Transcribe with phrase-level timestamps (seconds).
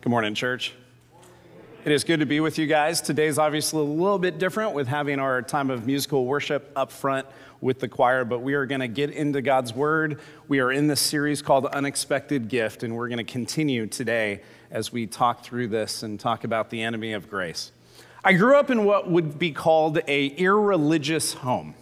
[0.00, 0.74] Good morning, church.
[1.84, 3.00] It is good to be with you guys.
[3.00, 7.26] Today's obviously a little bit different with having our time of musical worship up front
[7.60, 10.20] with the choir, but we are going to get into God's Word.
[10.46, 14.92] We are in this series called Unexpected Gift, and we're going to continue today as
[14.92, 17.72] we talk through this and talk about the enemy of grace.
[18.22, 21.74] I grew up in what would be called a irreligious home,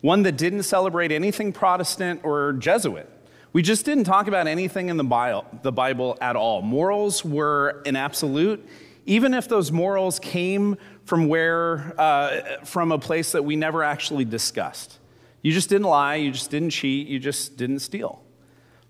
[0.00, 3.08] one that didn't celebrate anything Protestant or Jesuit.
[3.52, 6.62] We just didn't talk about anything in the Bible at all.
[6.62, 8.64] Morals were an absolute,
[9.06, 14.24] even if those morals came from where, uh, from a place that we never actually
[14.24, 14.98] discussed.
[15.42, 18.22] You just didn't lie, you just didn't cheat, you just didn't steal.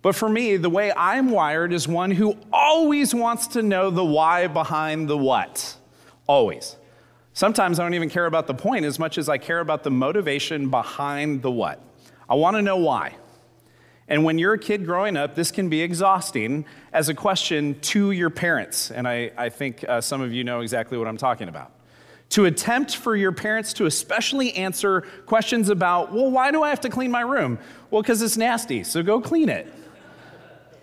[0.02, 4.04] But for me, the way I'm wired is one who always wants to know the
[4.04, 5.76] why behind the what.
[6.26, 6.76] Always.
[7.32, 9.90] Sometimes I don't even care about the point as much as I care about the
[9.90, 11.82] motivation behind the what.
[12.28, 13.14] I want to know why.
[14.10, 18.10] And when you're a kid growing up, this can be exhausting as a question to
[18.10, 18.90] your parents.
[18.90, 21.70] And I, I think uh, some of you know exactly what I'm talking about.
[22.30, 26.80] To attempt for your parents to especially answer questions about, well, why do I have
[26.80, 27.58] to clean my room?
[27.90, 29.72] Well, because it's nasty, so go clean it.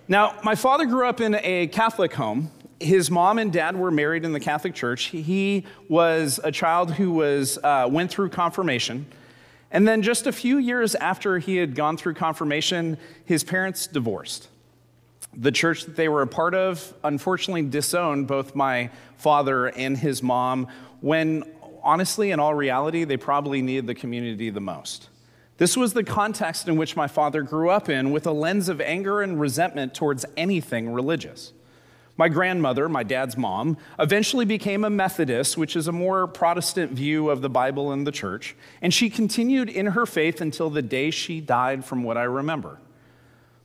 [0.08, 2.50] Now, my father grew up in a Catholic home.
[2.80, 5.06] His mom and dad were married in the Catholic Church.
[5.06, 9.06] He was a child who was, uh, went through confirmation.
[9.72, 14.48] And then just a few years after he had gone through confirmation, his parents divorced.
[15.34, 20.24] The church that they were a part of unfortunately disowned both my father and his
[20.24, 20.68] mom
[21.02, 21.44] when,
[21.84, 25.10] honestly, in all reality, they probably needed the community the most.
[25.58, 28.80] This was the context in which my father grew up in with a lens of
[28.80, 31.52] anger and resentment towards anything religious.
[32.18, 37.30] My grandmother, my dad's mom, eventually became a Methodist, which is a more Protestant view
[37.30, 41.12] of the Bible and the church, and she continued in her faith until the day
[41.12, 42.80] she died, from what I remember.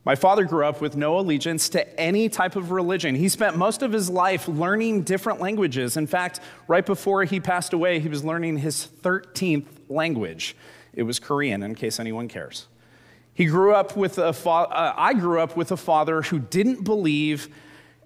[0.05, 3.15] My father grew up with no allegiance to any type of religion.
[3.15, 5.95] He spent most of his life learning different languages.
[5.95, 10.57] In fact, right before he passed away, he was learning his 13th language.
[10.93, 12.67] It was Korean, in case anyone cares.
[13.33, 16.83] He grew up with a fa- uh, I grew up with a father who didn't
[16.83, 17.47] believe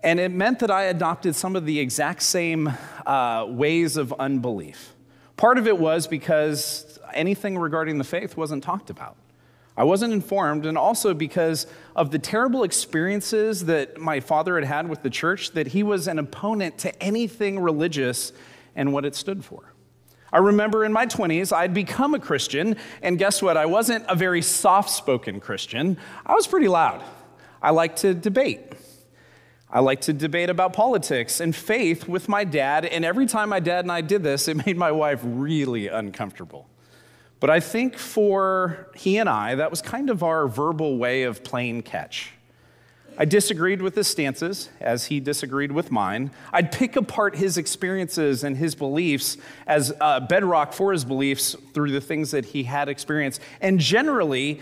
[0.04, 2.72] and it meant that I adopted some of the exact same
[3.06, 4.94] uh, ways of unbelief.
[5.36, 9.16] Part of it was because anything regarding the faith wasn't talked about.
[9.78, 14.90] I wasn't informed, and also because of the terrible experiences that my father had had
[14.90, 18.34] with the church, that he was an opponent to anything religious
[18.76, 19.74] and what it stood for.
[20.34, 23.56] I remember in my 20s, I'd become a Christian, and guess what?
[23.56, 25.98] I wasn't a very soft spoken Christian.
[26.26, 27.04] I was pretty loud.
[27.62, 28.74] I liked to debate.
[29.70, 33.60] I like to debate about politics and faith with my dad, and every time my
[33.60, 36.68] dad and I did this, it made my wife really uncomfortable.
[37.40, 41.44] But I think for he and I, that was kind of our verbal way of
[41.44, 42.32] playing catch.
[43.20, 46.32] I disagreed with his stances as he disagreed with mine.
[46.54, 51.92] I'd pick apart his experiences and his beliefs as a bedrock for his beliefs through
[51.92, 53.42] the things that he had experienced.
[53.60, 54.62] And generally,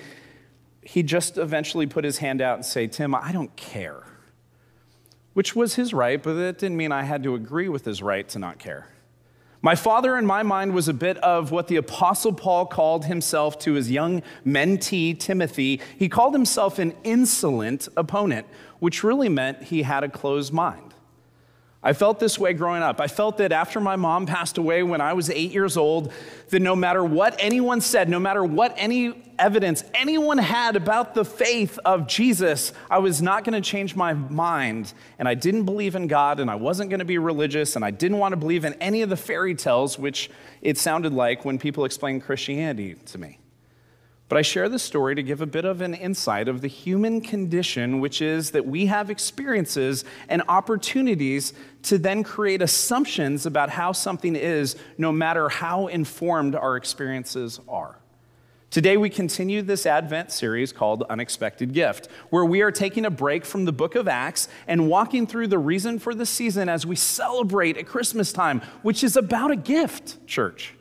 [0.81, 4.04] he just eventually put his hand out and say, Tim, I don't care
[5.35, 8.27] which was his right, but that didn't mean I had to agree with his right
[8.29, 8.87] to not care.
[9.61, 13.59] My father, in my mind, was a bit of what the Apostle Paul called himself
[13.59, 15.81] to his young mentee, Timothy.
[15.97, 18.47] He called himself an insolent opponent,
[18.79, 20.84] which really meant he had a closed mind.
[21.85, 22.99] I felt this way growing up.
[22.99, 26.11] I felt that after my mom passed away when I was eight years old,
[26.49, 31.23] that no matter what anyone said, no matter what any evidence anyone had about the
[31.23, 34.93] faith of Jesus, I was not going to change my mind.
[35.19, 37.91] And I didn't believe in God, and I wasn't going to be religious, and I
[37.91, 40.31] didn't want to believe in any of the fairy tales, which
[40.63, 43.37] it sounded like when people explained Christianity to me.
[44.27, 47.21] But I share this story to give a bit of an insight of the human
[47.21, 51.53] condition, which is that we have experiences and opportunities
[51.83, 57.99] to then create assumptions about how something is, no matter how informed our experiences are.
[58.71, 63.45] Today, we continue this Advent series called Unexpected Gift, where we are taking a break
[63.45, 66.95] from the book of Acts and walking through the reason for the season as we
[66.95, 70.73] celebrate at Christmas time, which is about a gift, church.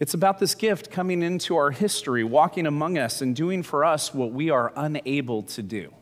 [0.00, 4.14] It's about this gift coming into our history, walking among us, and doing for us
[4.14, 5.92] what we are unable to do.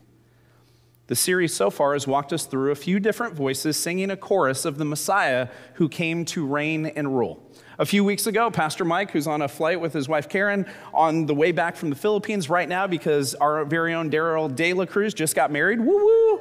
[1.07, 4.63] The series so far has walked us through a few different voices singing a chorus
[4.63, 7.43] of the Messiah who came to reign and rule.
[7.77, 11.25] A few weeks ago, Pastor Mike, who's on a flight with his wife Karen on
[11.25, 14.85] the way back from the Philippines right now because our very own Daryl De La
[14.85, 16.39] Cruz just got married, woo woo.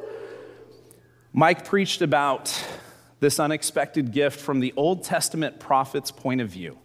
[1.32, 2.64] Mike preached about
[3.18, 6.78] this unexpected gift from the Old Testament prophet's point of view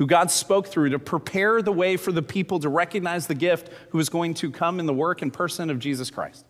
[0.00, 3.68] who God spoke through to prepare the way for the people to recognize the gift
[3.90, 6.46] who is going to come in the work and person of Jesus Christ.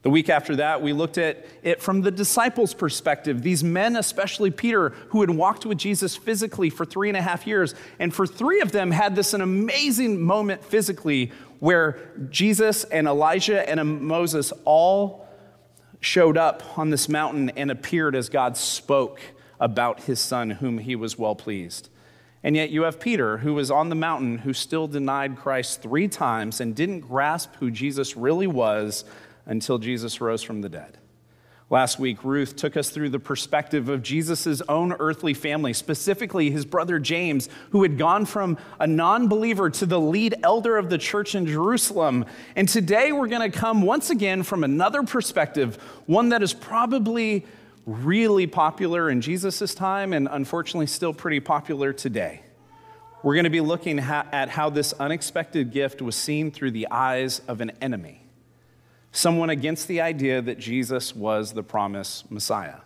[0.00, 3.42] The week after that, we looked at it from the disciples' perspective.
[3.42, 7.46] These men, especially Peter, who had walked with Jesus physically for three and a half
[7.46, 11.98] years, and for three of them had this an amazing moment physically where
[12.30, 15.28] Jesus and Elijah and Moses all
[16.00, 19.20] showed up on this mountain and appeared as God spoke
[19.60, 21.90] about his son, whom he was well pleased.
[22.46, 26.06] And yet you have Peter, who was on the mountain, who still denied Christ three
[26.06, 29.04] times and didn't grasp who Jesus really was
[29.46, 30.96] until Jesus rose from the dead.
[31.70, 36.64] Last week, Ruth took us through the perspective of Jesus' own earthly family, specifically his
[36.64, 40.98] brother James, who had gone from a non believer to the lead elder of the
[40.98, 42.26] church in Jerusalem.
[42.54, 47.44] And today we're going to come once again from another perspective, one that is probably
[47.86, 52.42] really popular in Jesus' time and unfortunately still pretty popular today.
[53.22, 57.40] We're going to be looking at how this unexpected gift was seen through the eyes
[57.48, 58.26] of an enemy
[59.16, 62.76] someone against the idea that Jesus was the promised Messiah.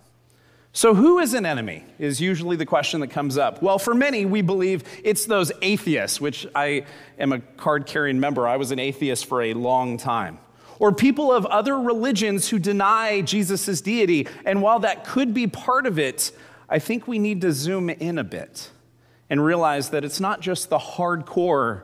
[0.72, 1.84] So, who is an enemy?
[1.98, 3.60] Is usually the question that comes up.
[3.60, 6.86] Well, for many, we believe it's those atheists, which I
[7.18, 8.46] am a card carrying member.
[8.46, 10.38] I was an atheist for a long time.
[10.80, 14.26] Or people of other religions who deny Jesus' deity.
[14.44, 16.32] And while that could be part of it,
[16.68, 18.70] I think we need to zoom in a bit
[19.28, 21.82] and realize that it's not just the hardcore,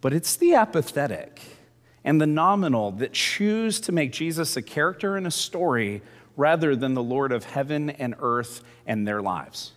[0.00, 1.42] but it's the apathetic
[2.04, 6.00] and the nominal that choose to make Jesus a character in a story
[6.36, 9.72] rather than the Lord of heaven and earth and their lives.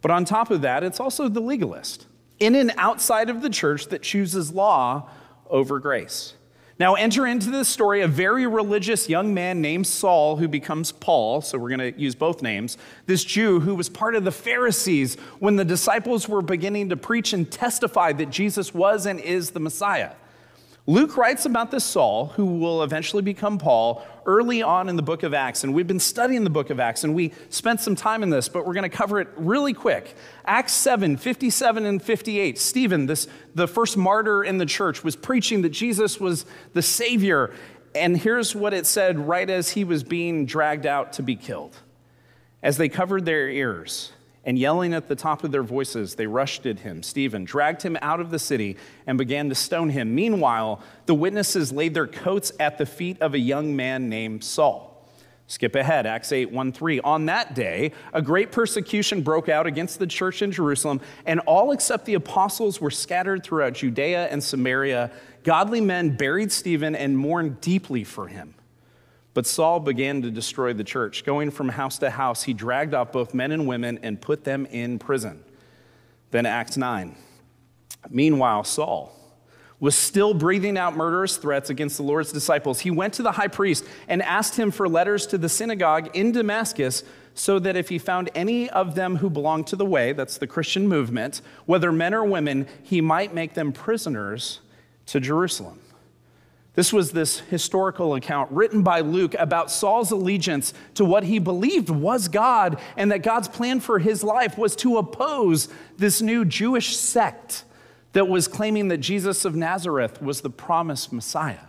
[0.00, 2.06] But on top of that, it's also the legalist,
[2.40, 5.08] in and outside of the church, that chooses law
[5.48, 6.34] over grace.
[6.78, 11.42] Now, enter into this story a very religious young man named Saul who becomes Paul.
[11.42, 12.78] So, we're going to use both names.
[13.06, 17.32] This Jew who was part of the Pharisees when the disciples were beginning to preach
[17.32, 20.12] and testify that Jesus was and is the Messiah.
[20.86, 25.22] Luke writes about this Saul, who will eventually become Paul, early on in the book
[25.22, 25.62] of Acts.
[25.62, 28.48] And we've been studying the book of Acts, and we spent some time in this,
[28.48, 30.16] but we're going to cover it really quick.
[30.44, 32.58] Acts 7 57 and 58.
[32.58, 37.54] Stephen, this, the first martyr in the church, was preaching that Jesus was the Savior.
[37.94, 41.76] And here's what it said right as he was being dragged out to be killed.
[42.60, 44.12] As they covered their ears,
[44.44, 47.96] and yelling at the top of their voices, they rushed at him, Stephen, dragged him
[48.02, 50.14] out of the city, and began to stone him.
[50.14, 54.92] Meanwhile, the witnesses laid their coats at the feet of a young man named Saul.
[55.46, 57.00] Skip ahead, Acts 8, 1 3.
[57.00, 61.72] On that day, a great persecution broke out against the church in Jerusalem, and all
[61.72, 65.10] except the apostles were scattered throughout Judea and Samaria.
[65.44, 68.54] Godly men buried Stephen and mourned deeply for him.
[69.34, 71.24] But Saul began to destroy the church.
[71.24, 74.66] Going from house to house, he dragged off both men and women and put them
[74.66, 75.42] in prison.
[76.30, 77.16] Then, Acts 9.
[78.10, 79.16] Meanwhile, Saul
[79.82, 82.78] was still breathing out murderous threats against the Lord's disciples.
[82.78, 86.30] He went to the high priest and asked him for letters to the synagogue in
[86.30, 87.02] Damascus
[87.34, 90.46] so that if he found any of them who belonged to the way, that's the
[90.46, 94.60] Christian movement, whether men or women, he might make them prisoners
[95.06, 95.80] to Jerusalem.
[96.74, 101.90] This was this historical account written by Luke about Saul's allegiance to what he believed
[101.90, 106.96] was God, and that God's plan for his life was to oppose this new Jewish
[106.96, 107.64] sect
[108.14, 111.66] that was claiming that Jesus of Nazareth was the promised Messiah.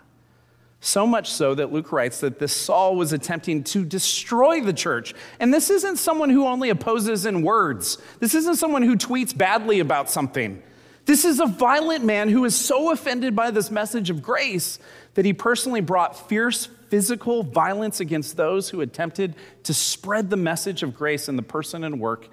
[0.79, 5.13] So much so that Luke writes that this Saul was attempting to destroy the church.
[5.39, 9.79] And this isn't someone who only opposes in words, this isn't someone who tweets badly
[9.79, 10.61] about something.
[11.05, 14.79] This is a violent man who is so offended by this message of grace
[15.15, 20.83] that he personally brought fierce physical violence against those who attempted to spread the message
[20.83, 22.29] of grace in the person and work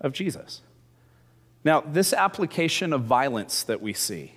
[0.00, 0.62] of Jesus.
[1.64, 4.32] Now, this application of violence that we see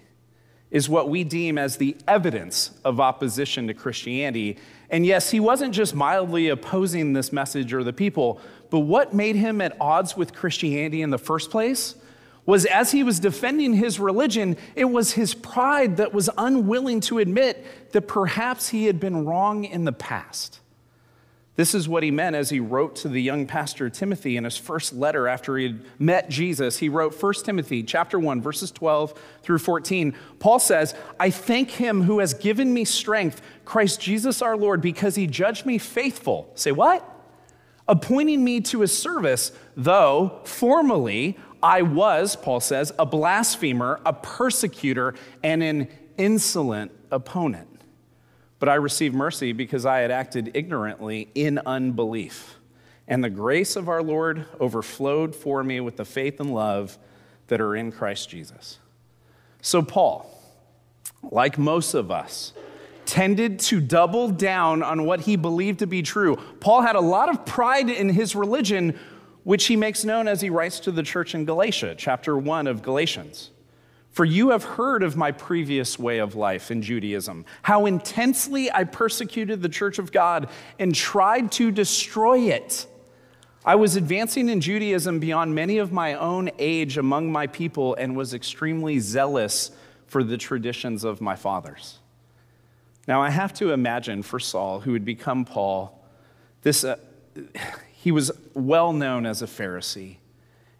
[0.70, 4.58] is what we deem as the evidence of opposition to Christianity.
[4.90, 9.36] And yes, he wasn't just mildly opposing this message or the people, but what made
[9.36, 11.96] him at odds with Christianity in the first place
[12.52, 17.18] was as he was defending his religion, it was his pride that was unwilling to
[17.18, 20.60] admit that perhaps he had been wrong in the past.
[21.56, 24.58] This is what he meant as he wrote to the young pastor Timothy in his
[24.58, 26.80] first letter after he had met Jesus.
[26.80, 30.14] He wrote 1 Timothy chapter 1 verses 12 through 14.
[30.40, 35.16] Paul says, "I thank him who has given me strength, Christ Jesus our Lord, because
[35.16, 37.08] he judged me faithful." Say what?
[37.88, 45.16] Appointing me to his service, though formerly I was, Paul says, a blasphemer, a persecutor,
[45.44, 45.88] and an
[46.18, 47.68] insolent opponent.
[48.60, 52.58] But I received mercy because I had acted ignorantly in unbelief.
[53.08, 56.98] And the grace of our Lord overflowed for me with the faith and love
[57.48, 58.80] that are in Christ Jesus.
[59.62, 60.30] So, Paul,
[61.24, 62.54] like most of us,
[63.06, 66.38] tended to double down on what he believed to be true.
[66.60, 68.98] Paul had a lot of pride in his religion,
[69.44, 72.82] which he makes known as he writes to the church in Galatia, chapter 1 of
[72.82, 73.52] Galatians.
[74.12, 78.84] For you have heard of my previous way of life in Judaism, how intensely I
[78.84, 82.88] persecuted the church of God and tried to destroy it.
[83.64, 88.16] I was advancing in Judaism beyond many of my own age among my people and
[88.16, 89.72] was extremely zealous
[90.08, 92.00] for the traditions of my fathers.
[93.08, 96.04] Now, I have to imagine for Saul, who would become Paul,
[96.64, 96.98] this, uh,
[97.94, 100.18] he was well known as a Pharisee.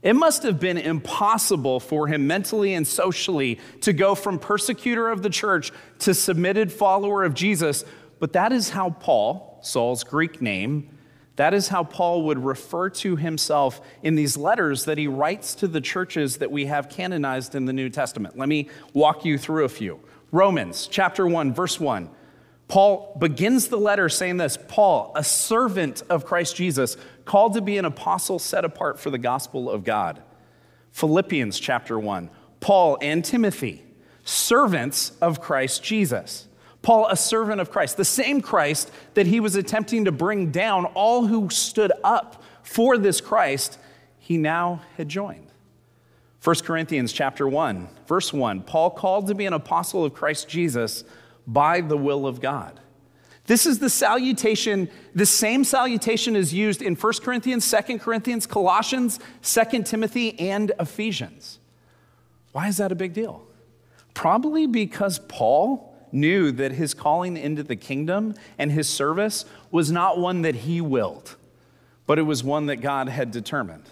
[0.02, 5.22] It must have been impossible for him mentally and socially to go from persecutor of
[5.22, 7.86] the church to submitted follower of Jesus,
[8.20, 10.90] but that is how Paul, Saul's Greek name,
[11.36, 15.68] that is how Paul would refer to himself in these letters that he writes to
[15.68, 18.38] the churches that we have canonized in the New Testament.
[18.38, 20.00] Let me walk you through a few.
[20.32, 22.10] Romans chapter 1, verse 1.
[22.72, 27.78] Paul begins the letter saying this Paul, a servant of Christ Jesus, called to be
[27.78, 30.24] an apostle set apart for the gospel of God.
[30.94, 32.30] Philippians chapter 1.
[32.62, 33.84] Paul and Timothy,
[34.24, 36.48] servants of Christ Jesus.
[36.82, 40.86] Paul, a servant of Christ, the same Christ that he was attempting to bring down
[40.86, 43.80] all who stood up for this Christ,
[44.18, 45.52] he now had joined.
[46.42, 48.62] 1 Corinthians chapter 1, verse 1.
[48.62, 51.04] Paul called to be an apostle of Christ Jesus
[51.48, 52.80] by the will of God.
[53.46, 59.20] This is the salutation, the same salutation is used in 1 Corinthians, 2 Corinthians, Colossians,
[59.42, 61.60] 2 Timothy, and Ephesians.
[62.52, 63.46] Why is that a big deal?
[64.14, 70.20] Probably because Paul knew that his calling into the kingdom and his service was not
[70.20, 71.36] one that he willed,
[72.06, 73.86] but it was one that God had determined.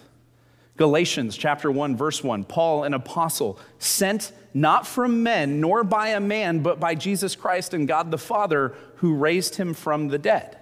[0.80, 6.20] Galatians chapter 1 verse 1 Paul an apostle sent not from men nor by a
[6.20, 10.56] man but by Jesus Christ and God the Father who raised him from the dead.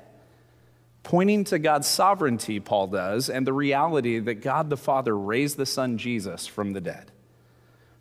[1.04, 5.64] Pointing to God's sovereignty Paul does and the reality that God the Father raised the
[5.64, 7.12] son Jesus from the dead.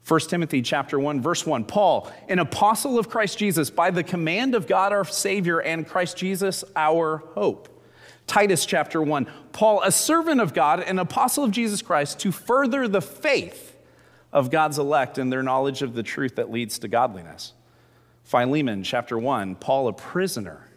[0.07, 4.55] 1 Timothy chapter 1 verse 1 Paul an apostle of Christ Jesus by the command
[4.55, 7.76] of God our savior and Christ Jesus our hope
[8.27, 9.25] Titus chapter 1.
[9.53, 13.75] Paul, a servant of God, an apostle of Jesus Christ, to further the faith
[14.33, 17.53] of God's elect and their knowledge of the truth that leads to godliness.
[18.23, 19.55] Philemon chapter 1.
[19.55, 20.69] Paul, a prisoner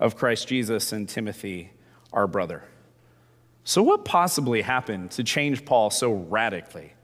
[0.00, 1.70] of Christ Jesus, and Timothy,
[2.12, 2.64] our brother.
[3.64, 6.94] So, what possibly happened to change Paul so radically?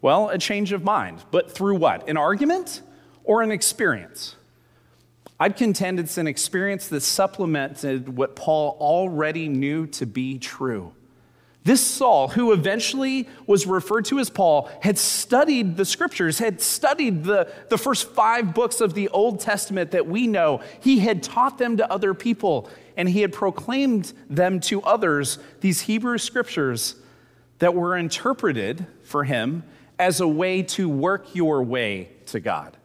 [0.00, 1.24] Well, a change of mind.
[1.30, 2.08] But through what?
[2.08, 2.82] An argument
[3.24, 4.36] or an experience?
[5.42, 10.92] I'd contend it's an experience that supplemented what Paul already knew to be true.
[11.64, 17.24] This Saul, who eventually was referred to as Paul, had studied the scriptures, had studied
[17.24, 20.60] the, the first five books of the Old Testament that we know.
[20.80, 25.82] He had taught them to other people, and he had proclaimed them to others, these
[25.82, 26.96] Hebrew scriptures
[27.60, 29.62] that were interpreted for him
[29.98, 32.76] as a way to work your way to God.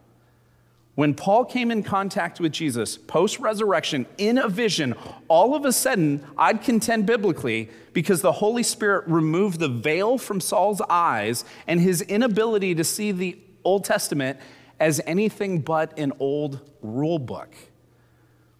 [0.95, 4.95] When Paul came in contact with Jesus post resurrection in a vision,
[5.27, 10.39] all of a sudden, I'd contend biblically, because the Holy Spirit removed the veil from
[10.39, 14.39] Saul's eyes and his inability to see the Old Testament
[14.79, 17.53] as anything but an old rule book.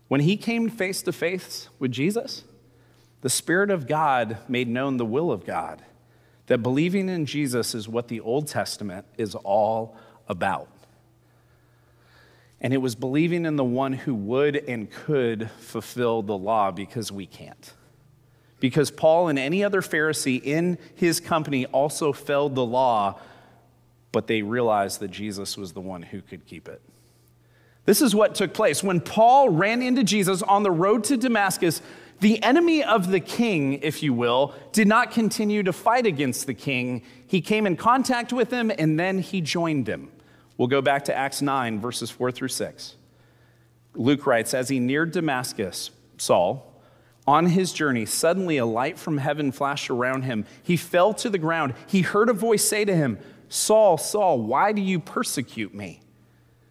[0.08, 2.44] When he came face to face with Jesus,
[3.22, 5.84] the Spirit of God made known the will of God,
[6.48, 10.70] that believing in Jesus is what the Old Testament is all about.
[12.66, 17.12] And it was believing in the one who would and could fulfill the law because
[17.12, 17.74] we can't.
[18.60, 23.20] Because Paul and any other Pharisee in his company also failed the law,
[24.12, 26.82] but they realized that Jesus was the one who could keep it.
[27.86, 28.84] This is what took place.
[28.84, 31.84] When Paul ran into Jesus on the road to Damascus,
[32.20, 36.56] the enemy of the king, if you will, did not continue to fight against the
[36.56, 37.04] king.
[37.28, 40.10] He came in contact with him and then he joined him.
[40.58, 42.96] We'll go back to Acts 9, verses 4 through 6.
[43.96, 46.72] Luke writes As he neared Damascus, Saul,
[47.28, 50.46] on his journey, suddenly a light from heaven flashed around him.
[50.62, 51.74] He fell to the ground.
[51.88, 53.18] He heard a voice say to him,
[53.50, 56.02] Saul, Saul, why do you persecute me?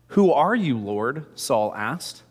[0.08, 1.26] Who are you, Lord?
[1.34, 2.22] Saul asked.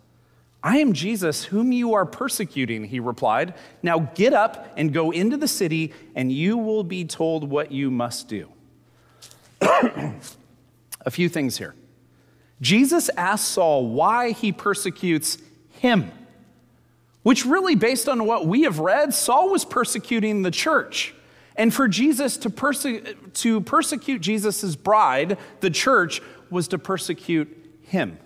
[0.62, 3.54] I am Jesus, whom you are persecuting, he replied.
[3.82, 7.92] Now get up and go into the city, and you will be told what you
[7.92, 8.48] must do.
[11.06, 11.76] a few things here.
[12.62, 15.38] Jesus asks Saul why he persecutes
[15.72, 16.12] him,
[17.24, 21.14] which really, based on what we have read, Saul was persecuting the church.
[21.56, 22.86] And for Jesus to, perse-
[23.34, 27.50] to persecute Jesus' bride, the church, was to persecute
[27.84, 28.18] him.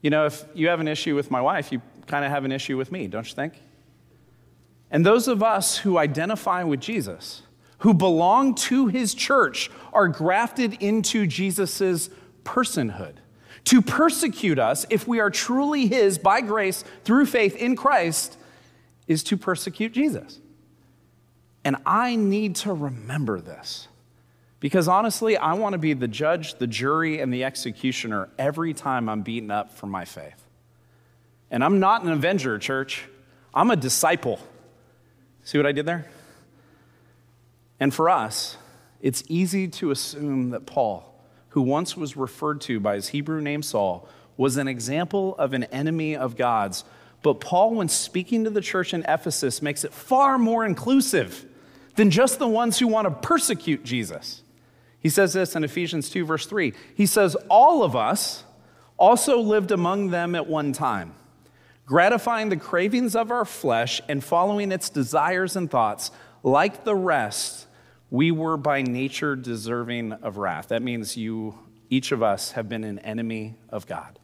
[0.00, 2.52] You know, if you have an issue with my wife, you kind of have an
[2.52, 3.54] issue with me, don't you think?
[4.90, 7.42] And those of us who identify with Jesus,
[7.82, 12.08] who belong to his church, are grafted into Jesus'
[12.44, 13.14] personhood.
[13.64, 18.36] To persecute us, if we are truly his by grace through faith in Christ,
[19.08, 20.38] is to persecute Jesus.
[21.64, 23.88] And I need to remember this.
[24.60, 29.08] Because honestly, I want to be the judge, the jury, and the executioner every time
[29.08, 30.40] I'm beaten up for my faith.
[31.50, 33.06] And I'm not an avenger, church.
[33.52, 34.38] I'm a disciple.
[35.42, 36.08] See what I did there?
[37.82, 38.58] And for us,
[39.00, 43.60] it's easy to assume that Paul, who once was referred to by his Hebrew name
[43.60, 46.84] Saul, was an example of an enemy of God's.
[47.24, 51.44] But Paul, when speaking to the church in Ephesus, makes it far more inclusive
[51.96, 54.44] than just the ones who want to persecute Jesus.
[55.00, 56.74] He says this in Ephesians 2, verse 3.
[56.94, 58.44] He says, All of us
[58.96, 61.14] also lived among them at one time,
[61.84, 66.12] gratifying the cravings of our flesh and following its desires and thoughts.
[66.44, 67.66] Like the rest,
[68.12, 70.68] we were by nature deserving of wrath.
[70.68, 74.18] That means you, each of us, have been an enemy of God.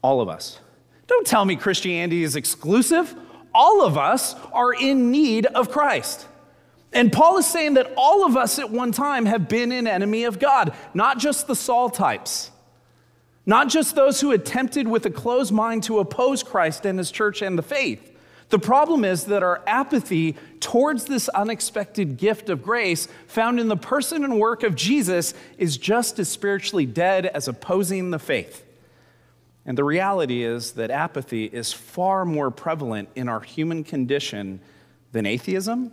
[0.00, 0.58] All of us.
[1.06, 3.14] Don't tell me Christianity is exclusive.
[3.52, 6.26] All of us are in need of Christ.
[6.94, 10.24] And Paul is saying that all of us at one time have been an enemy
[10.24, 12.50] of God, not just the Saul types,
[13.44, 17.42] not just those who attempted with a closed mind to oppose Christ and his church
[17.42, 18.15] and the faith.
[18.48, 23.76] The problem is that our apathy towards this unexpected gift of grace found in the
[23.76, 28.64] person and work of Jesus is just as spiritually dead as opposing the faith.
[29.64, 34.60] And the reality is that apathy is far more prevalent in our human condition
[35.10, 35.90] than atheism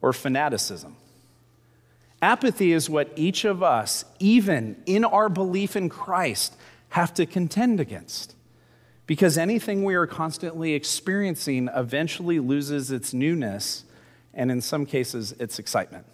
[0.00, 0.94] or fanaticism.
[2.22, 6.56] Apathy is what each of us, even in our belief in Christ,
[6.90, 8.34] have to contend against.
[9.08, 13.84] Because anything we are constantly experiencing eventually loses its newness
[14.34, 16.04] and, in some cases, its excitement.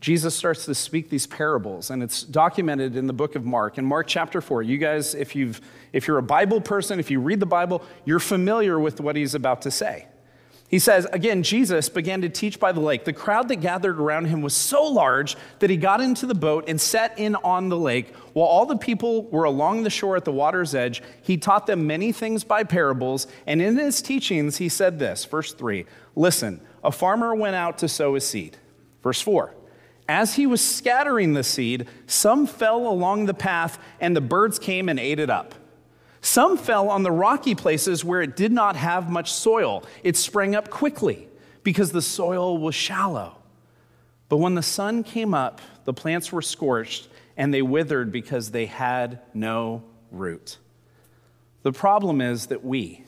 [0.00, 3.78] Jesus starts to speak these parables, and it's documented in the book of Mark.
[3.78, 5.60] In Mark chapter 4, you guys, if, you've,
[5.92, 9.36] if you're a Bible person, if you read the Bible, you're familiar with what he's
[9.36, 10.06] about to say.
[10.68, 13.04] He says, again, Jesus began to teach by the lake.
[13.04, 16.64] The crowd that gathered around him was so large that he got into the boat
[16.68, 18.14] and set in on the lake.
[18.34, 21.86] While all the people were along the shore at the water's edge, he taught them
[21.86, 23.26] many things by parables.
[23.46, 27.88] And in his teachings, he said this, verse 3 Listen, a farmer went out to
[27.88, 28.58] sow his seed.
[29.02, 29.54] Verse 4
[30.06, 34.90] As he was scattering the seed, some fell along the path, and the birds came
[34.90, 35.54] and ate it up.
[36.20, 39.84] Some fell on the rocky places where it did not have much soil.
[40.02, 41.28] It sprang up quickly
[41.62, 43.36] because the soil was shallow.
[44.28, 48.66] But when the sun came up, the plants were scorched and they withered because they
[48.66, 50.58] had no root.
[51.62, 53.04] The problem is that we,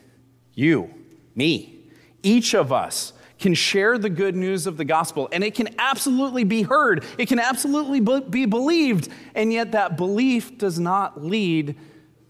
[0.54, 0.92] you,
[1.34, 1.84] me,
[2.22, 6.44] each of us, can share the good news of the gospel, and it can absolutely
[6.44, 7.02] be heard.
[7.16, 11.74] It can absolutely be believed, and yet that belief does not lead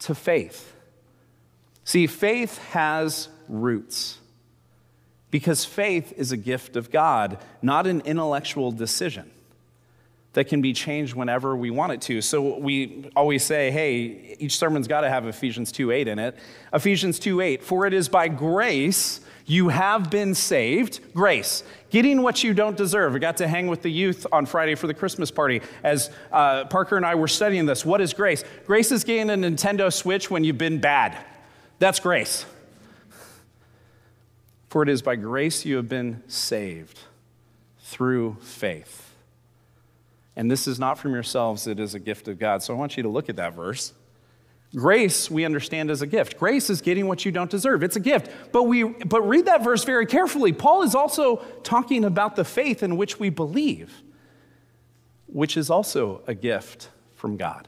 [0.00, 0.74] to faith.
[1.84, 4.18] See, faith has roots
[5.30, 9.30] because faith is a gift of God, not an intellectual decision
[10.32, 12.20] that can be changed whenever we want it to.
[12.20, 16.36] So we always say, hey, each sermon's got to have Ephesians 2:8 in it.
[16.72, 21.00] Ephesians 2:8, for it is by grace you have been saved.
[21.14, 23.14] Grace, getting what you don't deserve.
[23.14, 26.64] I got to hang with the youth on Friday for the Christmas party as uh,
[26.66, 27.84] Parker and I were studying this.
[27.84, 28.44] What is grace?
[28.66, 31.16] Grace is getting a Nintendo Switch when you've been bad.
[31.78, 32.44] That's grace.
[34.68, 37.00] For it is by grace you have been saved
[37.80, 39.10] through faith.
[40.36, 42.62] And this is not from yourselves, it is a gift of God.
[42.62, 43.92] So I want you to look at that verse.
[44.74, 46.38] Grace, we understand as a gift.
[46.38, 47.82] Grace is getting what you don't deserve.
[47.82, 48.30] It's a gift.
[48.52, 50.52] But we but read that verse very carefully.
[50.52, 54.02] Paul is also talking about the faith in which we believe,
[55.26, 57.66] which is also a gift from God.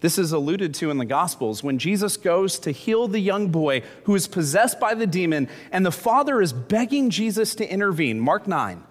[0.00, 3.82] This is alluded to in the Gospels when Jesus goes to heal the young boy
[4.04, 8.20] who is possessed by the demon, and the father is begging Jesus to intervene.
[8.20, 8.84] Mark 9.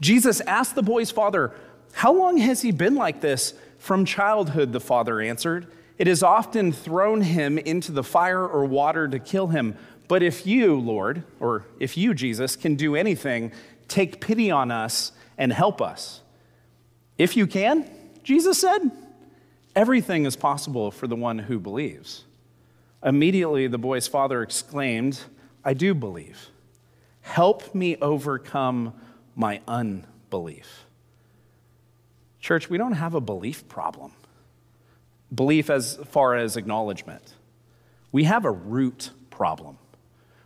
[0.00, 1.52] Jesus asked the boy's father,
[1.92, 3.54] How long has he been like this?
[3.78, 5.66] From childhood, the father answered.
[6.00, 9.76] It has often thrown him into the fire or water to kill him.
[10.08, 13.52] But if you, Lord, or if you, Jesus, can do anything,
[13.86, 16.22] take pity on us and help us.
[17.18, 17.84] If you can,
[18.22, 18.90] Jesus said,
[19.76, 22.24] Everything is possible for the one who believes.
[23.04, 25.20] Immediately, the boy's father exclaimed,
[25.62, 26.48] I do believe.
[27.20, 28.94] Help me overcome
[29.36, 30.86] my unbelief.
[32.40, 34.12] Church, we don't have a belief problem.
[35.34, 37.34] Belief as far as acknowledgement.
[38.12, 39.78] We have a root problem,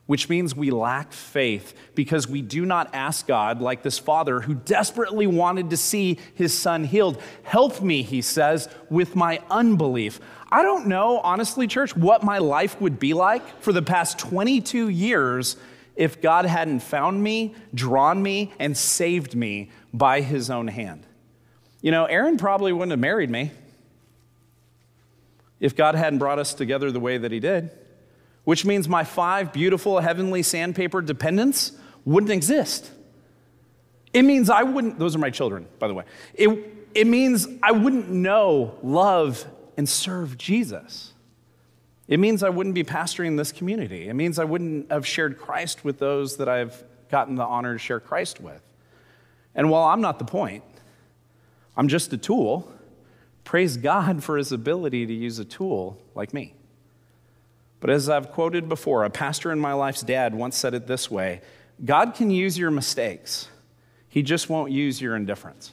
[0.07, 4.55] which means we lack faith because we do not ask God, like this father who
[4.55, 7.20] desperately wanted to see his son healed.
[7.42, 10.20] Help me, he says, with my unbelief.
[10.51, 14.88] I don't know, honestly, church, what my life would be like for the past 22
[14.90, 15.57] years
[15.97, 21.07] if God hadn't found me, drawn me, and saved me by his own hand.
[21.81, 23.53] You know, Erin probably wouldn't have married me
[25.61, 27.71] if God hadn't brought us together the way that he did,
[28.45, 31.73] which means my five beautiful heavenly sandpaper dependents
[32.05, 32.90] wouldn't exist.
[34.12, 36.05] It means I wouldn't, those are my children, by the way.
[36.35, 36.49] It,
[36.95, 39.45] it means I wouldn't know, love,
[39.77, 41.12] and serve Jesus.
[42.07, 44.09] It means I wouldn't be pastoring this community.
[44.09, 47.79] It means I wouldn't have shared Christ with those that I've gotten the honor to
[47.79, 48.61] share Christ with.
[49.55, 50.64] And while I'm not the point,
[51.77, 52.71] I'm just a tool.
[53.45, 56.55] Praise God for his ability to use a tool like me.
[57.81, 61.11] But as I've quoted before, a pastor in my life's dad once said it this
[61.11, 61.43] way
[61.85, 63.49] God can use your mistakes,
[64.09, 65.73] he just won't use your indifference.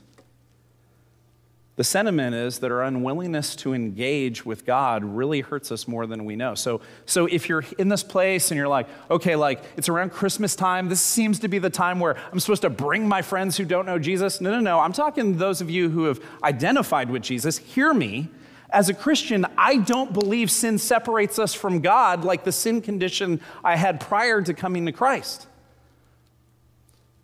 [1.81, 6.25] The sentiment is that our unwillingness to engage with God really hurts us more than
[6.25, 6.53] we know.
[6.53, 10.55] So, so if you're in this place and you're like, okay, like it's around Christmas
[10.55, 13.65] time, this seems to be the time where I'm supposed to bring my friends who
[13.65, 14.39] don't know Jesus.
[14.41, 14.79] No, no, no.
[14.79, 17.57] I'm talking to those of you who have identified with Jesus.
[17.57, 18.29] Hear me.
[18.69, 23.41] As a Christian, I don't believe sin separates us from God like the sin condition
[23.63, 25.47] I had prior to coming to Christ.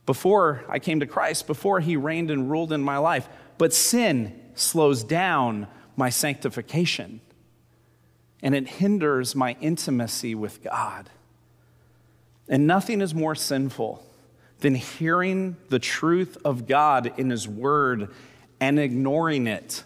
[0.07, 4.41] Before I came to Christ, before He reigned and ruled in my life, but sin
[4.59, 7.21] slows down my sanctification
[8.41, 11.09] and it hinders my intimacy with God.
[12.47, 14.03] And nothing is more sinful
[14.59, 18.09] than hearing the truth of God in His Word
[18.59, 19.83] and ignoring it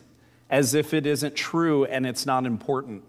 [0.50, 3.04] as if it isn't true and it's not important.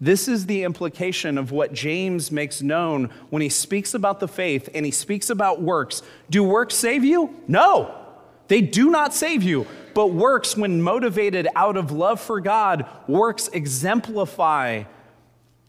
[0.00, 4.68] This is the implication of what James makes known when he speaks about the faith
[4.74, 6.02] and he speaks about works.
[6.28, 7.34] Do works save you?
[7.48, 7.94] No.
[8.48, 13.48] They do not save you, but works, when motivated out of love for God, works
[13.48, 14.84] exemplify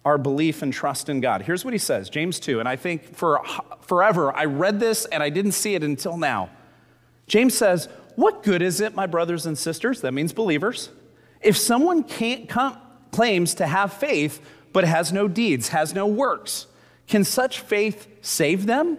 [0.03, 1.41] our belief and trust in God.
[1.41, 3.41] Here's what he says, James 2, and I think for
[3.81, 6.49] forever I read this and I didn't see it until now.
[7.27, 10.89] James says, What good is it, my brothers and sisters, that means believers,
[11.41, 12.77] if someone can't come,
[13.11, 14.41] claims to have faith
[14.73, 16.67] but has no deeds, has no works?
[17.07, 18.97] Can such faith save them?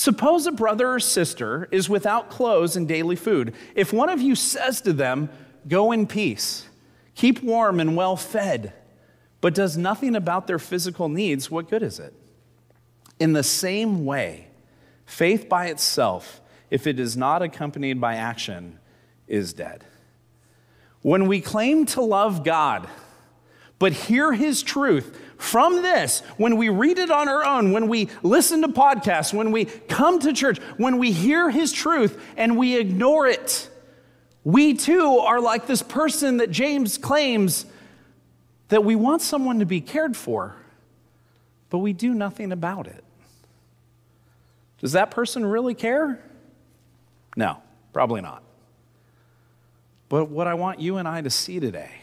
[0.00, 3.52] Suppose a brother or sister is without clothes and daily food.
[3.74, 5.28] If one of you says to them,
[5.68, 6.66] Go in peace,
[7.14, 8.72] keep warm and well fed,
[9.42, 12.14] but does nothing about their physical needs, what good is it?
[13.18, 14.46] In the same way,
[15.04, 18.78] faith by itself, if it is not accompanied by action,
[19.28, 19.84] is dead.
[21.02, 22.88] When we claim to love God,
[23.80, 28.10] but hear his truth from this, when we read it on our own, when we
[28.22, 32.76] listen to podcasts, when we come to church, when we hear his truth and we
[32.76, 33.70] ignore it,
[34.44, 37.64] we too are like this person that James claims
[38.68, 40.56] that we want someone to be cared for,
[41.70, 43.02] but we do nothing about it.
[44.78, 46.22] Does that person really care?
[47.34, 47.62] No,
[47.94, 48.42] probably not.
[50.10, 51.99] But what I want you and I to see today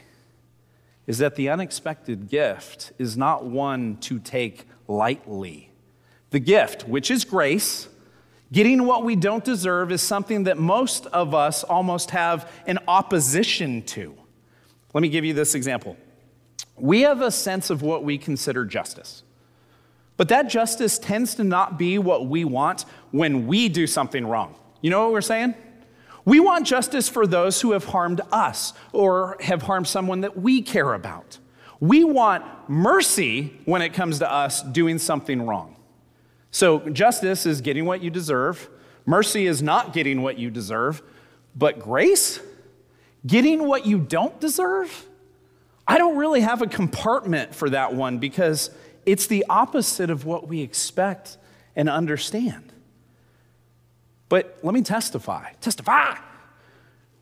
[1.07, 5.71] is that the unexpected gift is not one to take lightly.
[6.29, 7.87] The gift, which is grace,
[8.51, 13.81] getting what we don't deserve, is something that most of us almost have an opposition
[13.83, 14.15] to.
[14.93, 15.95] Let me give you this example.
[16.75, 19.23] We have a sense of what we consider justice.
[20.17, 24.55] But that justice tends to not be what we want when we do something wrong.
[24.81, 25.55] You know what we're saying?
[26.27, 30.61] We want justice for those who have harmed us or have harmed someone that we
[30.61, 31.37] care about.
[31.79, 35.77] We want mercy when it comes to us doing something wrong.
[36.51, 38.69] So, justice is getting what you deserve,
[39.05, 41.01] mercy is not getting what you deserve,
[41.55, 42.41] but grace,
[43.25, 45.05] getting what you don't deserve,
[45.87, 48.69] I don't really have a compartment for that one because
[49.05, 51.37] it's the opposite of what we expect
[51.73, 52.66] and understand.
[54.29, 55.51] But let me testify.
[55.61, 56.17] Testify.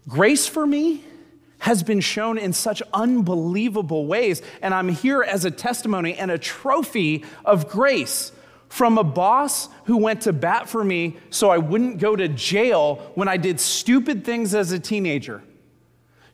[0.07, 1.03] Grace for me
[1.59, 6.37] has been shown in such unbelievable ways, and I'm here as a testimony and a
[6.37, 8.31] trophy of grace
[8.69, 13.11] from a boss who went to bat for me so I wouldn't go to jail
[13.15, 15.43] when I did stupid things as a teenager.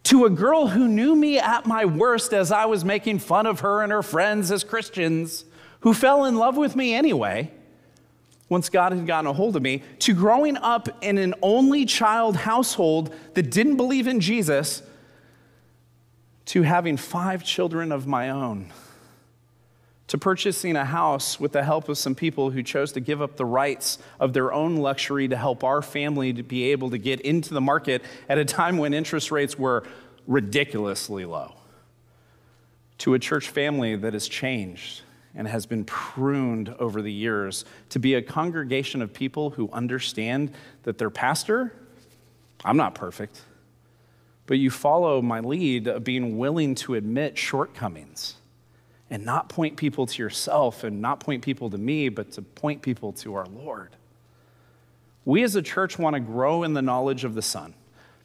[0.06, 3.60] To a girl who knew me at my worst as I was making fun of
[3.60, 5.46] her and her friends as Christians,
[5.82, 7.52] who fell in love with me anyway
[8.52, 12.36] once God had gotten a hold of me, to growing up in an only child
[12.36, 14.84] household that didn't believe in Jesus,
[16.48, 18.70] to having five children of my own,
[20.08, 23.38] to purchasing a house with the help of some people who chose to give up
[23.38, 27.22] the rights of their own luxury to help our family to be able to get
[27.22, 29.82] into the market at a time when interest rates were
[30.28, 31.54] ridiculously low,
[32.98, 35.04] to a church family that has changed
[35.36, 40.52] and has been pruned over the years to be a congregation of people who understand
[40.84, 41.74] that their pastor,
[42.66, 43.42] I'm not perfect
[44.52, 48.36] but you follow my lead of being willing to admit shortcomings
[49.10, 52.82] and not point people to yourself and not point people to me, but to point
[52.82, 53.96] people to our Lord.
[55.24, 57.74] We as a church want to grow in the knowledge of the Son.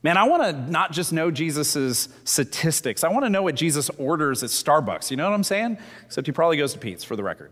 [0.06, 3.02] Man, I want to not just know Jesus' statistics.
[3.02, 5.10] I want to know what Jesus orders at Starbucks.
[5.10, 5.78] You know what I'm saying?
[6.04, 7.50] Except he probably goes to Peet's for the record.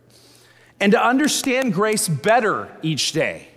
[0.79, 3.49] And to understand grace better each day.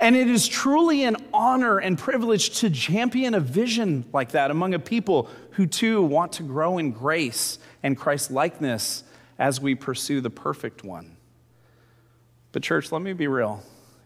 [0.00, 4.72] And it is truly an honor and privilege to champion a vision like that among
[4.72, 9.04] a people who too want to grow in grace and Christ likeness
[9.38, 11.18] as we pursue the perfect one.
[12.52, 13.62] But, church, let me be real.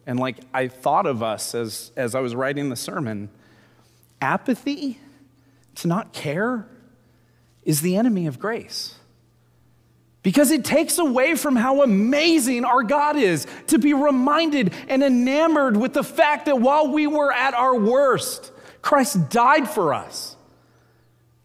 [0.08, 3.30] And like I thought of us as, as I was writing the sermon,
[4.20, 4.98] apathy,
[5.76, 6.66] to not care,
[7.62, 8.96] is the enemy of grace
[10.22, 15.76] because it takes away from how amazing our God is to be reminded and enamored
[15.76, 18.52] with the fact that while we were at our worst,
[18.82, 20.36] Christ died for us.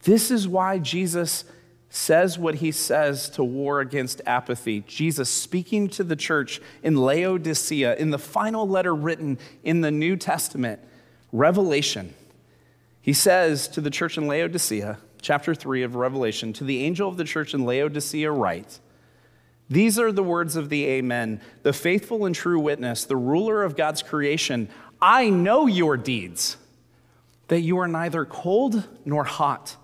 [0.03, 1.45] This is why Jesus
[1.89, 4.81] says what he says to war against apathy.
[4.81, 10.17] Jesus speaking to the church in Laodicea, in the final letter written in the New
[10.17, 10.81] Testament,
[11.31, 12.13] Revelation.
[13.05, 17.17] He says to the church in Laodicea, chapter 3 of Revelation, to the angel of
[17.17, 18.79] the church in Laodicea, write,
[19.69, 23.77] These are the words of the Amen, the faithful and true witness, the ruler of
[23.77, 24.69] God's creation.
[24.99, 26.57] I know your deeds,
[27.47, 29.75] that you are neither cold nor hot.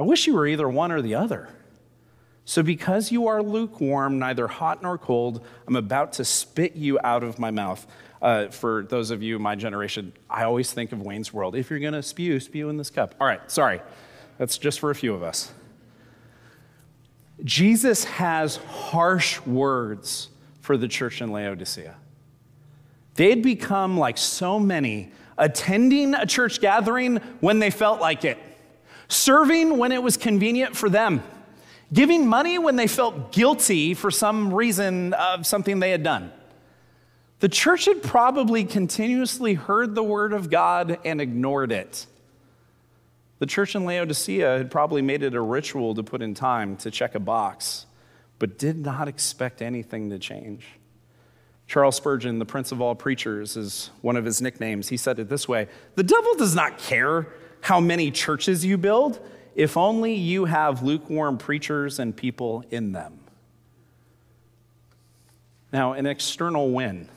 [0.00, 1.50] I wish you were either one or the other.
[2.46, 7.24] So, because you are lukewarm, neither hot nor cold, I'm about to spit you out
[7.24, 7.86] of my mouth.
[8.22, 11.56] Uh, for those of you my generation, I always think of Wayne's World.
[11.56, 13.16] If you're going to spew, spew in this cup.
[13.20, 13.82] All right, sorry.
[14.38, 15.52] That's just for a few of us.
[17.42, 20.28] Jesus has harsh words
[20.60, 21.96] for the church in Laodicea.
[23.16, 28.38] They'd become like so many, attending a church gathering when they felt like it,
[29.08, 31.24] serving when it was convenient for them,
[31.92, 36.32] giving money when they felt guilty for some reason of something they had done.
[37.42, 42.06] The church had probably continuously heard the word of God and ignored it.
[43.40, 46.90] The church in Laodicea had probably made it a ritual to put in time to
[46.92, 47.86] check a box,
[48.38, 50.64] but did not expect anything to change.
[51.66, 54.88] Charles Spurgeon, the prince of all preachers, is one of his nicknames.
[54.88, 57.26] He said it this way The devil does not care
[57.62, 59.18] how many churches you build,
[59.56, 63.18] if only you have lukewarm preachers and people in them.
[65.72, 67.08] Now, an external win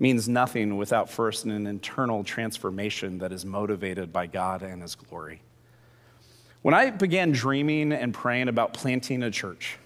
[0.00, 5.42] means nothing without first an internal transformation that is motivated by God and His glory.
[6.62, 9.78] When I began dreaming and praying about planting a church,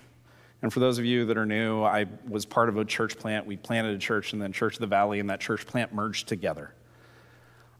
[0.62, 3.44] and for those of you that are new, I was part of a church plant.
[3.44, 6.26] We planted a church, and then Church of the Valley and that church plant merged
[6.26, 6.72] together.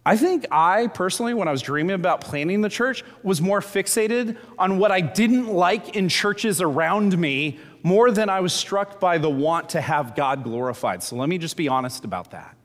[0.05, 4.37] I think I personally, when I was dreaming about planting the church, was more fixated
[4.59, 9.19] on what I didn't like in churches around me more than I was struck by
[9.19, 11.03] the want to have God glorified.
[11.03, 12.57] So let me just be honest about that.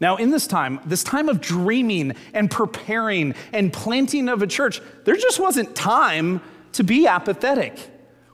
[0.00, 4.80] Now, in this time, this time of dreaming and preparing and planting of a church,
[5.04, 6.40] there just wasn't time
[6.72, 7.76] to be apathetic,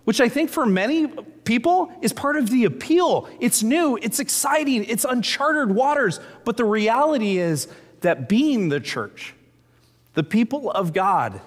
[0.05, 1.09] which I think for many
[1.45, 3.29] people is part of the appeal.
[3.41, 6.21] It's new, it's exciting, it's uncharted waters.
[6.45, 7.67] But the reality is
[8.03, 9.35] that being the church,
[10.15, 11.41] the people of God,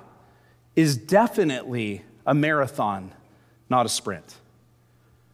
[0.76, 3.14] is definitely a marathon
[3.72, 4.36] not a sprint.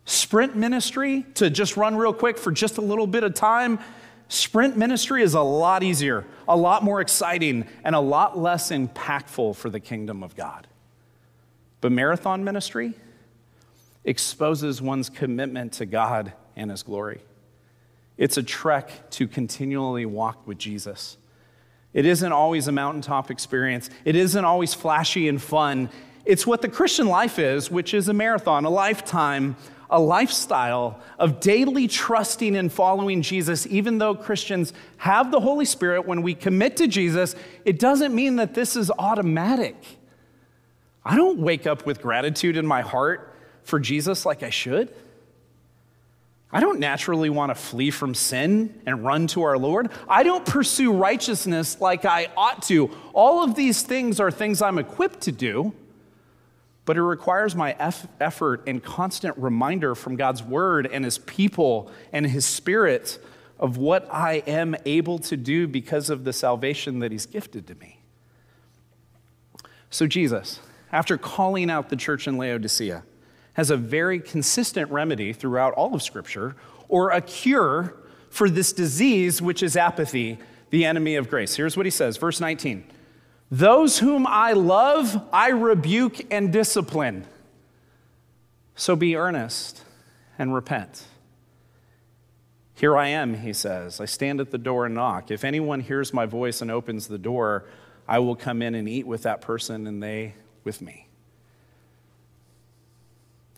[0.05, 3.79] Sprint ministry, to just run real quick for just a little bit of time,
[4.29, 9.57] sprint ministry is a lot easier, a lot more exciting, and a lot less impactful
[9.57, 10.67] for the kingdom of God.
[11.81, 12.93] But marathon ministry
[14.05, 17.19] exposes one's commitment to God and His glory.
[18.17, 21.17] It's a trek to continually walk with Jesus.
[21.93, 23.89] It isn't always a mountaintop experience.
[24.05, 25.89] It isn't always flashy and fun.
[26.27, 29.55] It's what the Christian life is, which is a marathon, a lifetime,
[29.89, 33.65] a lifestyle of daily trusting and following Jesus.
[33.67, 38.35] Even though Christians have the Holy Spirit, when we commit to Jesus, it doesn't mean
[38.35, 39.75] that this is automatic.
[41.05, 44.93] I don't wake up with gratitude in my heart for Jesus like I should.
[46.51, 49.91] I don't naturally want to flee from sin and run to our Lord.
[50.09, 52.91] I don't pursue righteousness like I ought to.
[53.13, 55.73] All of these things are things I'm equipped to do,
[56.87, 57.75] but it requires my
[58.21, 63.19] effort and constant reminder from God's word and his people and his spirit
[63.59, 67.75] of what I am able to do because of the salvation that he's gifted to
[67.75, 67.99] me.
[69.89, 73.03] So, Jesus, after calling out the church in Laodicea,
[73.53, 76.55] has a very consistent remedy throughout all of Scripture,
[76.87, 77.97] or a cure
[78.29, 80.37] for this disease, which is apathy,
[80.69, 81.57] the enemy of grace.
[81.57, 82.85] Here's what he says, verse 19
[83.49, 87.25] Those whom I love, I rebuke and discipline.
[88.75, 89.83] So be earnest
[90.37, 91.03] and repent.
[92.75, 93.99] Here I am, he says.
[93.99, 95.31] I stand at the door and knock.
[95.31, 97.65] If anyone hears my voice and opens the door,
[98.07, 101.07] I will come in and eat with that person and they with me.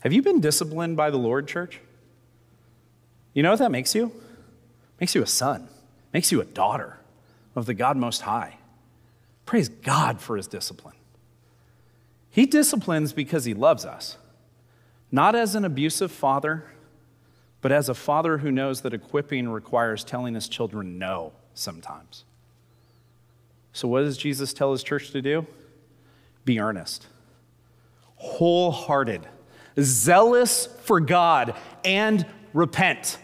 [0.02, 1.82] Have you been disciplined by the Lord, church?
[3.34, 4.14] You know what that makes you?
[5.02, 5.68] Makes you a son,
[6.14, 7.00] makes you a daughter
[7.56, 8.59] of the God Most High.
[9.50, 10.94] Praise God for his discipline.
[12.30, 14.20] He disciplines because he loves us,
[15.12, 16.66] not as an abusive father,
[17.60, 22.26] but as a father who knows that equipping requires telling his children no sometimes.
[23.74, 25.48] So, what does Jesus tell his church to do?
[26.46, 27.08] Be earnest,
[28.18, 29.26] wholehearted
[29.80, 33.18] zealous for God, and repent.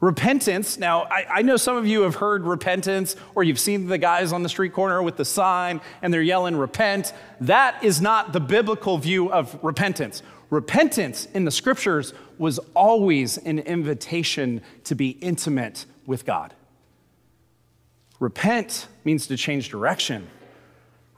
[0.00, 3.96] Repentance, now, I, I, know some of you have heard repentance, or you've seen the
[3.96, 7.14] guys on the street corner with the sign and they're yelling, repent.
[7.40, 10.22] That is not the biblical view of repentance.
[10.50, 16.52] Repentance in the scriptures was always an invitation to be intimate with God.
[18.20, 20.28] Repent means to change direction.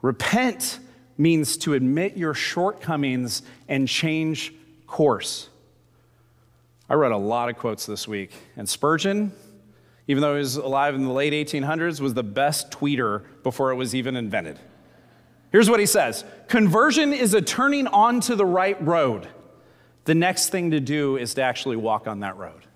[0.03, 0.79] Repent
[1.17, 4.55] means to admit your shortcomings and change
[4.87, 5.49] course.
[6.89, 9.33] I read a lot of quotes this week, and Spurgeon,
[10.07, 13.77] even though he was alive in the late 1800s, was the best tweeter before it
[13.77, 14.59] was even invented.
[15.53, 19.29] Here's what he says Conversion is a turning onto the right road.
[20.05, 22.69] The next thing to do is to actually walk on that road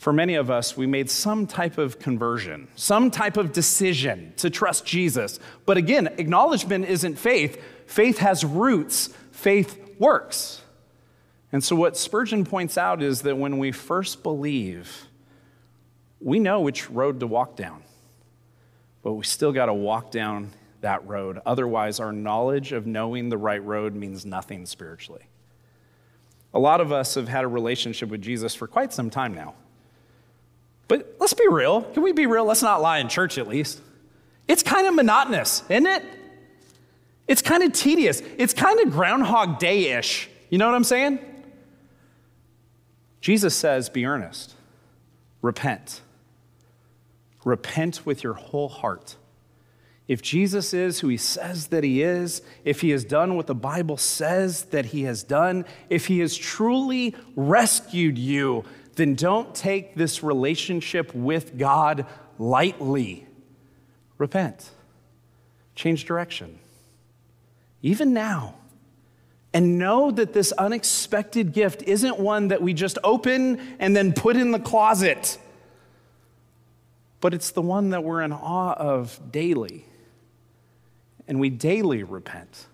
[0.00, 4.48] for many of us, we made some type of conversion, some type of decision to
[4.48, 5.38] trust Jesus.
[5.66, 7.62] But again, acknowledgement isn't faith.
[7.84, 10.62] Faith has roots, faith works.
[11.52, 15.06] And so, what Spurgeon points out is that when we first believe,
[16.20, 17.82] we know which road to walk down,
[19.02, 21.40] but we still got to walk down that road.
[21.44, 25.26] Otherwise, our knowledge of knowing the right road means nothing spiritually.
[26.52, 29.54] A lot of us have had a relationship with Jesus for quite some time now.
[30.88, 31.82] But let's be real.
[31.82, 32.44] Can we be real?
[32.44, 33.80] Let's not lie in church at least.
[34.48, 36.02] It's kind of monotonous, isn't it?
[37.28, 38.20] It's kind of tedious.
[38.38, 40.28] It's kind of Groundhog Day ish.
[40.48, 41.20] You know what I'm saying?
[43.20, 44.54] Jesus says, Be earnest,
[45.42, 46.00] repent.
[47.44, 49.16] Repent with your whole heart.
[50.08, 53.54] If Jesus is who he says that he is, if he has done what the
[53.54, 58.64] Bible says that he has done, if he has truly rescued you,
[58.96, 62.06] then don't take this relationship with God
[62.38, 63.26] lightly.
[64.18, 64.70] Repent,
[65.76, 66.58] change direction,
[67.80, 68.56] even now.
[69.52, 74.36] And know that this unexpected gift isn't one that we just open and then put
[74.36, 75.38] in the closet,
[77.20, 79.84] but it's the one that we're in awe of daily.
[81.26, 82.66] And we daily repent.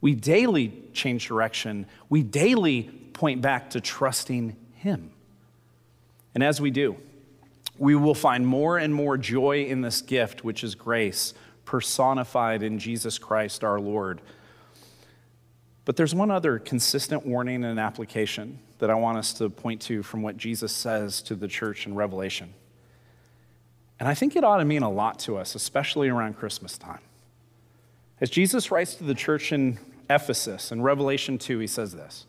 [0.00, 1.86] We daily change direction.
[2.08, 5.10] We daily point back to trusting Him.
[6.34, 6.96] And as we do,
[7.78, 11.34] we will find more and more joy in this gift, which is grace,
[11.64, 14.20] personified in Jesus Christ our Lord.
[15.84, 20.02] But there's one other consistent warning and application that I want us to point to
[20.02, 22.54] from what Jesus says to the church in Revelation.
[24.00, 27.00] And I think it ought to mean a lot to us, especially around Christmas time.
[28.20, 32.26] As Jesus writes to the church in Ephesus in Revelation 2, he says this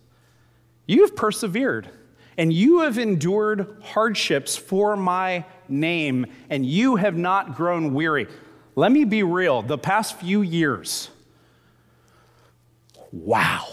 [0.85, 1.89] You have persevered
[2.37, 8.27] and you have endured hardships for my name, and you have not grown weary.
[8.75, 11.09] Let me be real the past few years,
[13.15, 13.65] wow,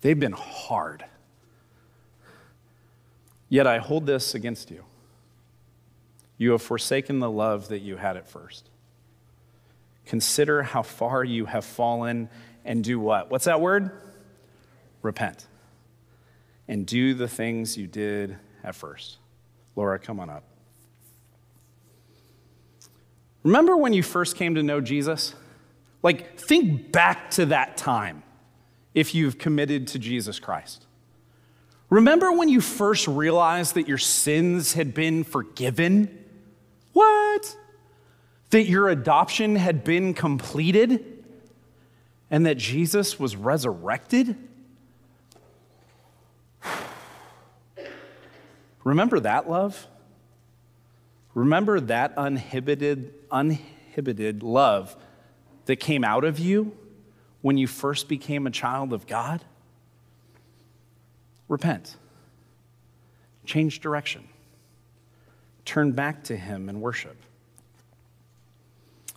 [0.00, 1.04] they've been hard.
[3.48, 4.84] Yet I hold this against you.
[6.36, 8.68] You have forsaken the love that you had at first.
[10.06, 12.28] Consider how far you have fallen
[12.64, 13.30] and do what?
[13.30, 13.90] What's that word?
[15.02, 15.46] Repent
[16.66, 19.18] and do the things you did at first.
[19.76, 20.44] Laura, come on up.
[23.42, 25.34] Remember when you first came to know Jesus?
[26.02, 28.22] Like, think back to that time
[28.94, 30.86] if you've committed to Jesus Christ.
[31.90, 36.24] Remember when you first realized that your sins had been forgiven?
[36.92, 37.56] What?
[38.50, 41.24] That your adoption had been completed?
[42.30, 44.36] And that Jesus was resurrected?
[48.84, 49.86] Remember that love?
[51.34, 54.96] Remember that uninhibited, uninhibited love
[55.66, 56.76] that came out of you
[57.42, 59.44] when you first became a child of God?
[61.48, 61.96] Repent.
[63.44, 64.26] Change direction.
[65.64, 67.16] Turn back to Him and worship.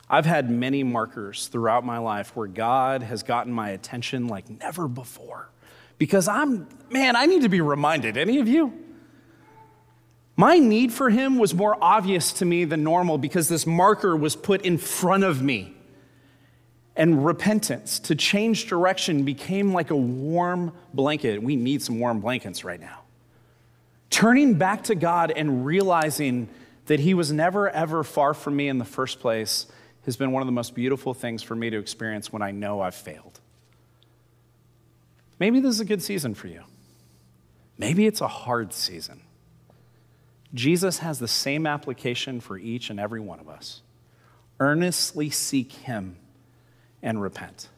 [0.10, 4.88] I've had many markers throughout my life where God has gotten my attention like never
[4.88, 5.50] before.
[5.98, 8.18] Because I'm, man, I need to be reminded.
[8.18, 8.74] Any of you?
[10.36, 14.36] My need for him was more obvious to me than normal because this marker was
[14.36, 15.75] put in front of me.
[16.96, 21.44] And repentance, to change direction, became like a warm blanket.
[21.44, 23.02] We need some warm blankets right now.
[24.10, 26.48] Turning back to God and realizing
[26.86, 29.68] that He was never, ever far from me in the first place
[30.06, 32.80] has been one of the most beautiful things for me to experience when I know
[32.80, 33.40] I've failed.
[35.40, 36.64] Maybe this is a good season for you.
[37.78, 39.22] Maybe it's a hard season.
[40.54, 43.82] Jesus has the same application for each and every one of us.
[44.60, 46.16] Earnestly seek Him
[47.06, 47.70] and repent.